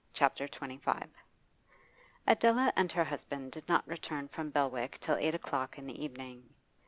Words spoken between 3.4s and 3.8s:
did